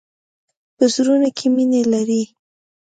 [0.75, 2.21] په زړونو کې مینه لری.